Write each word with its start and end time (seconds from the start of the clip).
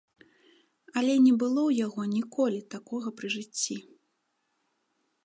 Але 1.01 1.13
не 1.25 1.33
было 1.41 1.61
ў 1.65 1.71
яго 1.87 2.01
ніколі 2.15 2.59
такога 2.77 3.07
пры 3.21 3.27
жыцці! 3.35 3.75